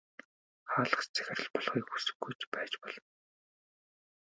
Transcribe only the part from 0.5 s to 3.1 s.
Хаалгач захирал болохыг хүсэхгүй ч байж болно.